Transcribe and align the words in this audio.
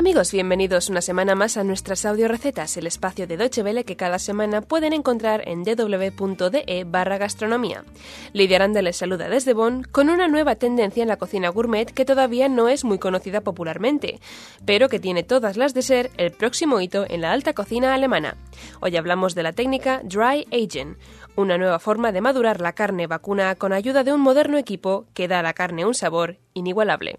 Amigos, 0.00 0.32
bienvenidos 0.32 0.88
una 0.88 1.02
semana 1.02 1.34
más 1.34 1.58
a 1.58 1.62
nuestras 1.62 2.06
audio 2.06 2.26
recetas, 2.26 2.74
el 2.78 2.86
espacio 2.86 3.26
de 3.26 3.36
Deutsche 3.36 3.62
Welle 3.62 3.84
que 3.84 3.96
cada 3.96 4.18
semana 4.18 4.62
pueden 4.62 4.94
encontrar 4.94 5.46
en 5.46 5.62
www.de 5.62 6.86
barra 6.86 7.18
gastronomía. 7.18 7.84
Lidia 8.32 8.56
Aranda 8.56 8.80
les 8.80 8.96
saluda 8.96 9.28
desde 9.28 9.52
Bonn 9.52 9.82
con 9.82 10.08
una 10.08 10.26
nueva 10.26 10.54
tendencia 10.54 11.02
en 11.02 11.08
la 11.08 11.18
cocina 11.18 11.50
gourmet 11.50 11.92
que 11.92 12.06
todavía 12.06 12.48
no 12.48 12.70
es 12.70 12.82
muy 12.82 12.98
conocida 12.98 13.42
popularmente, 13.42 14.20
pero 14.64 14.88
que 14.88 15.00
tiene 15.00 15.22
todas 15.22 15.58
las 15.58 15.74
de 15.74 15.82
ser 15.82 16.10
el 16.16 16.30
próximo 16.32 16.80
hito 16.80 17.04
en 17.06 17.20
la 17.20 17.32
alta 17.32 17.52
cocina 17.52 17.92
alemana. 17.92 18.38
Hoy 18.80 18.96
hablamos 18.96 19.34
de 19.34 19.42
la 19.42 19.52
técnica 19.52 20.00
Dry 20.02 20.46
Aging, 20.50 20.96
una 21.36 21.58
nueva 21.58 21.78
forma 21.78 22.10
de 22.10 22.22
madurar 22.22 22.62
la 22.62 22.72
carne 22.72 23.06
vacuna 23.06 23.54
con 23.54 23.74
ayuda 23.74 24.02
de 24.02 24.14
un 24.14 24.22
moderno 24.22 24.56
equipo 24.56 25.04
que 25.12 25.28
da 25.28 25.40
a 25.40 25.42
la 25.42 25.52
carne 25.52 25.84
un 25.84 25.94
sabor 25.94 26.38
inigualable. 26.54 27.18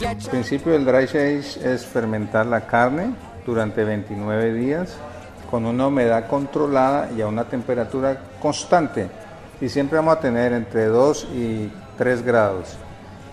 El 0.00 0.30
principio 0.30 0.72
del 0.72 0.84
dry 0.84 1.04
age 1.04 1.38
es 1.40 1.84
fermentar 1.84 2.46
la 2.46 2.66
carne 2.66 3.14
durante 3.44 3.82
29 3.82 4.54
días 4.54 4.96
con 5.50 5.66
una 5.66 5.88
humedad 5.88 6.28
controlada 6.28 7.10
y 7.16 7.20
a 7.20 7.26
una 7.26 7.44
temperatura 7.44 8.20
constante. 8.40 9.08
Y 9.60 9.68
siempre 9.68 9.98
vamos 9.98 10.18
a 10.18 10.20
tener 10.20 10.52
entre 10.52 10.86
2 10.86 11.28
y 11.34 11.72
3 11.96 12.22
grados. 12.22 12.76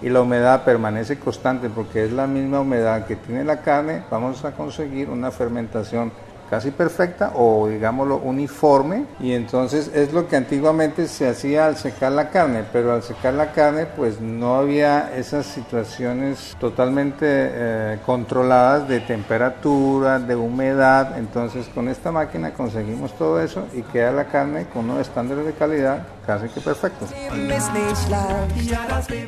Y 0.02 0.10
la 0.10 0.22
humedad 0.22 0.64
permanece 0.64 1.20
constante 1.20 1.70
porque 1.70 2.06
es 2.06 2.12
la 2.12 2.26
misma 2.26 2.62
humedad 2.62 3.06
que 3.06 3.16
tiene 3.16 3.44
la 3.44 3.62
carne. 3.62 4.04
Vamos 4.10 4.44
a 4.44 4.54
conseguir 4.54 5.10
una 5.10 5.30
fermentación 5.30 6.12
casi 6.50 6.72
perfecta 6.72 7.32
o 7.36 7.68
digámoslo 7.68 8.18
uniforme. 8.18 9.06
Y 9.20 9.34
entonces 9.34 9.92
es 9.94 10.14
lo 10.14 10.28
que 10.28 10.36
antiguamente 10.36 11.08
se 11.08 11.28
hacía 11.28 11.68
al 11.68 11.78
secar 11.78 12.12
la 12.12 12.30
carne 12.30 12.64
pero 12.72 12.94
al 12.94 13.04
secar 13.04 13.34
la 13.34 13.52
carne 13.52 13.86
pues 13.86 14.20
no 14.20 14.56
había 14.56 15.16
esas 15.16 15.46
situaciones 15.46 16.56
totalmente 16.60 17.26
eh, 17.28 18.00
controladas 18.06 18.88
de 18.88 19.00
temperatura 19.00 20.20
de 20.20 20.36
humedad. 20.36 21.18
Entonces 21.18 21.68
con 21.74 21.88
esta 21.88 22.12
máquina 22.12 22.54
conseguimos 22.54 23.14
todo 23.18 23.42
eso 23.42 23.66
y 23.74 23.82
queda 23.82 24.12
la 24.12 24.26
carne 24.26 24.68
con 24.74 24.90
unos 24.90 25.02
estándares 25.02 25.46
de 25.46 25.54
calidad 25.54 26.06
casi 26.26 26.50
que 26.50 26.62
perfectos 26.62 27.10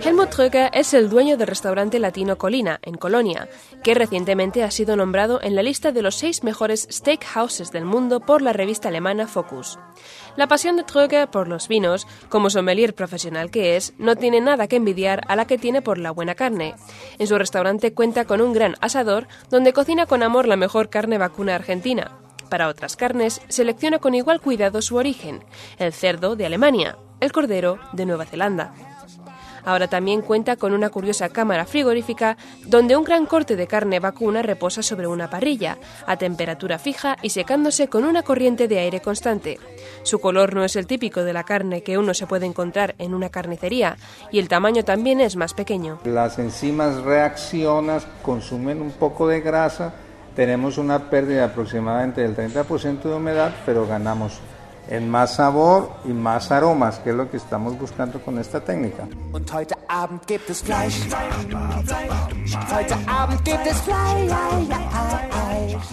Helmut 0.03 0.29
Tröger 0.29 0.69
es 0.73 0.93
el 0.93 1.09
dueño 1.09 1.37
del 1.37 1.47
restaurante 1.47 1.99
latino 1.99 2.37
Colina 2.37 2.79
en 2.81 2.95
Colonia 2.95 3.47
que 3.83 3.93
recientemente 3.93 4.63
ha 4.63 4.71
sido 4.71 4.95
nombrado 4.95 5.41
en 5.41 5.55
la 5.55 5.63
lista 5.63 5.91
de 5.91 6.01
los 6.01 6.15
seis 6.15 6.43
mejores 6.43 6.87
steakhouses 6.91 7.71
del 7.71 7.85
mundo 7.85 8.19
por 8.19 8.41
la 8.41 8.53
revista 8.53 8.89
alemana 8.89 9.27
Focus. 9.27 9.79
La 10.35 10.47
pasión 10.47 10.77
de 10.77 10.83
Tröger 10.83 11.29
por 11.29 11.47
los 11.47 11.67
vinos, 11.67 12.07
como 12.29 12.49
sommelier 12.49 12.93
profesional 12.93 13.51
que 13.51 13.75
es, 13.75 13.93
no 13.97 14.15
tiene 14.15 14.41
nada 14.41 14.67
que 14.67 14.75
envidiar 14.75 15.21
a 15.27 15.35
la 15.35 15.45
que 15.45 15.57
tiene 15.57 15.81
por 15.81 15.97
la 15.97 16.11
buena 16.11 16.35
carne. 16.35 16.75
En 17.19 17.27
su 17.27 17.37
restaurante 17.37 17.93
cuenta 17.93 18.25
con 18.25 18.41
un 18.41 18.53
gran 18.53 18.75
asador 18.81 19.27
donde 19.49 19.73
cocina 19.73 20.05
con 20.05 20.23
amor 20.23 20.47
la 20.47 20.55
mejor 20.55 20.89
carne 20.89 21.17
vacuna 21.17 21.55
argentina. 21.55 22.26
Para 22.49 22.69
otras 22.69 22.95
carnes, 22.95 23.41
selecciona 23.49 23.99
con 23.99 24.15
igual 24.15 24.41
cuidado 24.41 24.81
su 24.81 24.95
origen, 24.95 25.43
el 25.79 25.93
cerdo 25.93 26.35
de 26.35 26.45
Alemania, 26.45 26.97
el 27.19 27.31
cordero 27.31 27.79
de 27.93 28.05
Nueva 28.05 28.25
Zelanda. 28.25 28.73
Ahora 29.65 29.89
también 29.89 30.21
cuenta 30.21 30.55
con 30.55 30.71
una 30.71 30.89
curiosa 30.89 31.27
cámara 31.27 31.65
frigorífica 31.65 32.37
donde 32.65 32.95
un 32.95 33.03
gran 33.03 33.25
corte 33.25 33.57
de 33.57 33.67
carne 33.67 33.99
vacuna 33.99 34.41
reposa 34.41 34.81
sobre 34.81 35.07
una 35.07 35.29
parrilla, 35.29 35.77
a 36.05 36.15
temperatura 36.15 36.79
fija 36.79 37.17
y 37.21 37.31
secándose 37.31 37.89
con 37.89 38.05
una 38.05 38.23
corriente 38.23 38.69
de 38.69 38.79
aire 38.79 39.01
constante. 39.01 39.59
Su 40.03 40.19
color 40.19 40.55
no 40.55 40.63
es 40.63 40.77
el 40.77 40.87
típico 40.87 41.25
de 41.25 41.33
la 41.33 41.43
carne 41.43 41.83
que 41.83 41.97
uno 41.97 42.13
se 42.13 42.27
puede 42.27 42.45
encontrar 42.45 42.95
en 42.97 43.13
una 43.13 43.27
carnicería 43.27 43.97
y 44.31 44.39
el 44.39 44.47
tamaño 44.47 44.85
también 44.85 45.19
es 45.19 45.35
más 45.35 45.53
pequeño. 45.53 45.99
Las 46.05 46.39
enzimas 46.39 47.03
reaccionan, 47.03 47.99
consumen 48.21 48.81
un 48.81 48.91
poco 48.91 49.27
de 49.27 49.41
grasa, 49.41 49.93
tenemos 50.37 50.77
una 50.77 51.09
pérdida 51.09 51.45
aproximadamente 51.45 52.21
del 52.21 52.35
30% 52.35 53.01
de 53.01 53.15
humedad, 53.15 53.55
pero 53.65 53.87
ganamos 53.87 54.37
en 54.87 55.09
más 55.09 55.37
sabor 55.37 55.89
y 56.05 56.09
más 56.09 56.51
aromas, 56.51 56.99
que 56.99 57.09
es 57.09 57.15
lo 57.15 57.31
que 57.31 57.37
estamos 57.37 57.75
buscando 57.77 58.21
con 58.21 58.37
esta 58.37 58.61
técnica. 58.61 59.07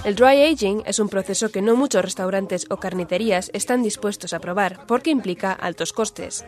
El 0.05 0.15
dry 0.15 0.43
aging 0.43 0.83
es 0.85 0.99
un 0.99 1.09
proceso 1.09 1.51
que 1.51 1.63
no 1.63 1.75
muchos 1.75 2.05
restaurantes 2.05 2.67
o 2.69 2.77
carnicerías 2.77 3.51
están 3.55 3.83
dispuestos 3.83 4.35
a 4.35 4.41
probar 4.41 4.87
porque 4.87 5.09
implica 5.09 5.53
altos 5.53 5.95
costes. 5.95 6.45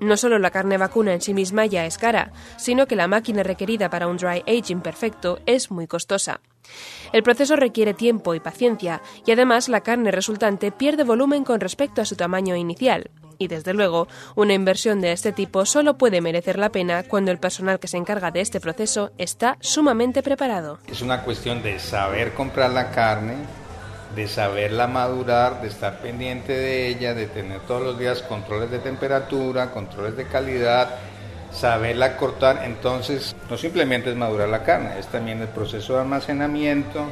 No 0.00 0.18
solo 0.18 0.38
la 0.38 0.50
carne 0.50 0.76
vacuna 0.76 1.14
en 1.14 1.22
sí 1.22 1.32
misma 1.32 1.64
ya 1.64 1.86
es 1.86 1.96
cara, 1.96 2.32
sino 2.58 2.86
que 2.86 2.94
la 2.94 3.08
máquina 3.08 3.42
requerida 3.42 3.88
para 3.88 4.06
un 4.06 4.18
dry 4.18 4.44
aging 4.46 4.82
perfecto 4.82 5.38
es 5.46 5.70
muy 5.70 5.86
costosa. 5.86 6.42
El 7.12 7.22
proceso 7.22 7.56
requiere 7.56 7.94
tiempo 7.94 8.34
y 8.34 8.40
paciencia, 8.40 9.02
y 9.26 9.32
además 9.32 9.68
la 9.68 9.82
carne 9.82 10.10
resultante 10.10 10.72
pierde 10.72 11.04
volumen 11.04 11.44
con 11.44 11.60
respecto 11.60 12.00
a 12.00 12.04
su 12.06 12.16
tamaño 12.16 12.56
inicial. 12.56 13.10
Y 13.38 13.48
desde 13.48 13.74
luego, 13.74 14.06
una 14.36 14.54
inversión 14.54 15.00
de 15.00 15.12
este 15.12 15.32
tipo 15.32 15.66
solo 15.66 15.98
puede 15.98 16.20
merecer 16.20 16.58
la 16.58 16.70
pena 16.70 17.02
cuando 17.02 17.30
el 17.30 17.38
personal 17.38 17.80
que 17.80 17.88
se 17.88 17.96
encarga 17.96 18.30
de 18.30 18.40
este 18.40 18.60
proceso 18.60 19.10
está 19.18 19.56
sumamente 19.60 20.22
preparado. 20.22 20.78
Es 20.86 21.02
una 21.02 21.22
cuestión 21.22 21.62
de 21.62 21.78
saber 21.80 22.34
comprar 22.34 22.70
la 22.70 22.90
carne, 22.92 23.34
de 24.14 24.28
saberla 24.28 24.86
madurar, 24.86 25.60
de 25.60 25.68
estar 25.68 26.00
pendiente 26.00 26.52
de 26.52 26.88
ella, 26.88 27.14
de 27.14 27.26
tener 27.26 27.60
todos 27.62 27.82
los 27.82 27.98
días 27.98 28.22
controles 28.22 28.70
de 28.70 28.78
temperatura, 28.78 29.72
controles 29.72 30.16
de 30.16 30.26
calidad, 30.26 30.98
saberla 31.52 32.16
cortar, 32.16 32.62
entonces 32.64 33.36
no 33.50 33.56
simplemente 33.56 34.10
es 34.10 34.16
madurar 34.16 34.48
la 34.48 34.64
carne, 34.64 34.98
es 34.98 35.06
también 35.06 35.40
el 35.40 35.48
proceso 35.48 35.94
de 35.94 36.00
almacenamiento 36.00 37.04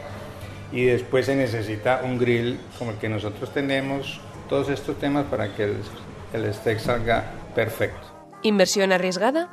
y 0.73 0.85
después 0.85 1.27
se 1.27 1.37
necesita 1.37 2.01
un 2.05 2.19
grill 2.19 2.59
como 2.79 2.93
el 2.93 2.97
que 2.99 3.09
nosotros 3.09 3.53
tenemos, 3.53 4.21
todos 4.49 4.69
estos 4.69 4.99
temas 4.99 5.27
para 5.27 5.55
que 5.55 5.75
el, 6.33 6.55
steak 6.55 6.79
salga 6.79 7.25
perfecto. 7.55 8.20
¿Inversión 8.43 8.93
arriesgada? 8.93 9.49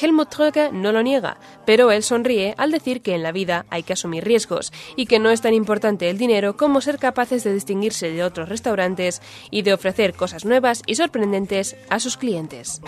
Helmut 0.00 0.28
Tröger 0.28 0.72
no 0.72 0.92
lo 0.92 1.02
niega, 1.02 1.36
pero 1.64 1.90
él 1.90 2.02
sonríe 2.02 2.54
al 2.58 2.70
decir 2.70 3.00
que 3.00 3.14
en 3.14 3.22
la 3.22 3.32
vida 3.32 3.64
hay 3.70 3.82
que 3.82 3.92
asumir 3.92 4.24
riesgos 4.24 4.72
y 4.96 5.06
que 5.06 5.18
no 5.18 5.30
es 5.30 5.40
tan 5.40 5.54
importante 5.54 6.10
el 6.10 6.18
dinero 6.18 6.56
como 6.56 6.80
ser 6.80 6.98
capaces 6.98 7.44
de 7.44 7.54
distinguirse 7.54 8.10
de 8.10 8.24
otros 8.24 8.48
restaurantes 8.48 9.22
y 9.50 9.62
de 9.62 9.72
ofrecer 9.72 10.14
cosas 10.14 10.44
nuevas 10.44 10.82
y 10.86 10.96
sorprendentes 10.96 11.76
a 11.90 12.00
sus 12.00 12.16
clientes. 12.16 12.80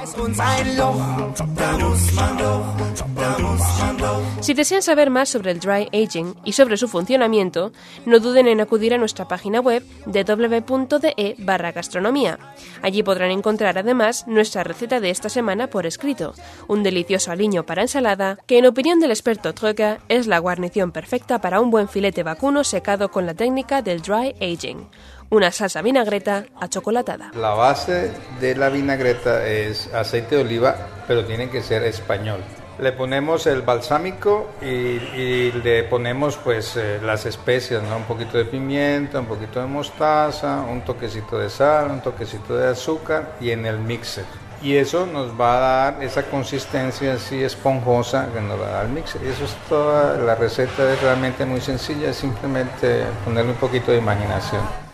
Si 4.46 4.54
desean 4.54 4.80
saber 4.80 5.10
más 5.10 5.28
sobre 5.28 5.50
el 5.50 5.58
dry 5.58 5.88
aging 5.92 6.36
y 6.44 6.52
sobre 6.52 6.76
su 6.76 6.86
funcionamiento, 6.86 7.72
no 8.04 8.20
duden 8.20 8.46
en 8.46 8.60
acudir 8.60 8.94
a 8.94 8.96
nuestra 8.96 9.26
página 9.26 9.58
web 9.58 9.82
www.de 10.06 11.34
barra 11.38 11.72
gastronomía. 11.72 12.38
Allí 12.80 13.02
podrán 13.02 13.32
encontrar 13.32 13.76
además 13.76 14.24
nuestra 14.28 14.62
receta 14.62 15.00
de 15.00 15.10
esta 15.10 15.30
semana 15.30 15.66
por 15.66 15.84
escrito, 15.84 16.32
un 16.68 16.84
delicioso 16.84 17.32
aliño 17.32 17.66
para 17.66 17.82
ensalada 17.82 18.38
que 18.46 18.58
en 18.58 18.66
opinión 18.66 19.00
del 19.00 19.10
experto 19.10 19.52
Tröger 19.52 19.98
es 20.08 20.28
la 20.28 20.38
guarnición 20.38 20.92
perfecta 20.92 21.40
para 21.40 21.60
un 21.60 21.72
buen 21.72 21.88
filete 21.88 22.22
vacuno 22.22 22.62
secado 22.62 23.10
con 23.10 23.26
la 23.26 23.34
técnica 23.34 23.82
del 23.82 24.00
dry 24.00 24.36
aging 24.40 24.86
una 25.28 25.50
salsa 25.50 25.82
vinagreta 25.82 26.46
achocolatada. 26.60 27.32
La 27.34 27.54
base 27.54 28.12
de 28.40 28.54
la 28.54 28.68
vinagreta 28.68 29.44
es 29.44 29.92
aceite 29.92 30.36
de 30.36 30.42
oliva, 30.42 30.76
pero 31.08 31.24
tiene 31.24 31.50
que 31.50 31.62
ser 31.62 31.82
español. 31.82 32.44
Le 32.78 32.92
ponemos 32.92 33.46
el 33.46 33.62
balsámico 33.62 34.50
y, 34.60 35.50
le 35.50 35.84
ponemos 35.84 36.36
pues 36.36 36.76
eh, 36.76 37.00
las 37.02 37.24
especias, 37.24 37.82
¿no? 37.82 37.96
un 37.96 38.04
poquito 38.04 38.36
de 38.36 38.44
pimienta, 38.44 39.20
un 39.20 39.26
poquito 39.26 39.60
de 39.60 39.66
mostaza, 39.66 40.60
un 40.60 40.82
toquecito 40.82 41.38
de 41.38 41.48
sal, 41.48 41.90
un 41.90 42.00
toquecito 42.02 42.56
de 42.56 42.68
azúcar 42.68 43.36
y 43.40 43.50
en 43.50 43.64
el 43.64 43.78
mixer. 43.78 44.24
Y 44.62 44.76
eso 44.76 45.06
nos 45.06 45.38
va 45.38 45.56
a 45.56 45.60
dar 45.60 46.02
esa 46.02 46.24
consistencia 46.24 47.14
así 47.14 47.42
esponjosa 47.42 48.28
que 48.32 48.40
nos 48.40 48.60
va 48.60 48.66
a 48.66 48.70
dar 48.70 48.86
el 48.86 48.92
mixer. 48.92 49.22
Y 49.22 49.28
eso 49.28 49.44
es 49.44 49.54
toda 49.68 50.16
la 50.18 50.34
receta, 50.34 50.92
es 50.92 51.00
realmente 51.00 51.44
muy 51.44 51.60
sencilla, 51.60 52.10
es 52.10 52.16
simplemente 52.16 53.04
ponerle 53.24 53.52
un 53.52 53.58
poquito 53.58 53.92
de 53.92 53.98
imaginación. 53.98 54.85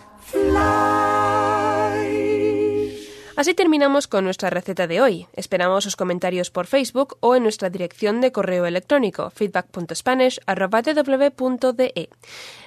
Así 3.42 3.54
terminamos 3.54 4.06
con 4.06 4.22
nuestra 4.22 4.50
receta 4.50 4.86
de 4.86 5.00
hoy. 5.00 5.26
Esperamos 5.32 5.82
sus 5.82 5.96
comentarios 5.96 6.52
por 6.52 6.68
Facebook 6.68 7.16
o 7.18 7.34
en 7.34 7.42
nuestra 7.42 7.70
dirección 7.70 8.20
de 8.20 8.30
correo 8.30 8.66
electrónico 8.66 9.30
feedback.spanish.de. 9.30 12.08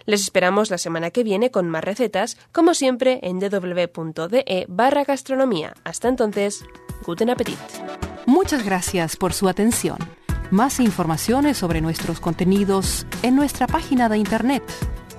Les 0.05 0.21
esperamos 0.21 0.71
la 0.71 0.77
semana 0.77 1.11
que 1.11 1.23
viene 1.23 1.49
con 1.49 1.69
más 1.69 1.81
recetas, 1.81 2.37
como 2.51 2.73
siempre 2.73 3.21
en 3.23 3.39
www.de 3.39 4.65
barra 4.67 5.05
gastronomía. 5.05 5.75
Hasta 5.85 6.09
entonces, 6.09 6.65
Guten 7.05 7.29
Appetit. 7.29 7.57
Muchas 8.25 8.65
gracias 8.65 9.15
por 9.15 9.31
su 9.31 9.47
atención. 9.47 9.99
Más 10.51 10.81
informaciones 10.81 11.55
sobre 11.55 11.79
nuestros 11.79 12.19
contenidos 12.19 13.07
en 13.21 13.37
nuestra 13.37 13.65
página 13.65 14.09
de 14.09 14.17
internet 14.17 14.63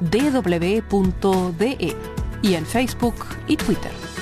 www.de 0.03 1.97
y 2.43 2.55
en 2.55 2.67
Facebook 2.67 3.25
y 3.47 3.57
Twitter. 3.57 4.16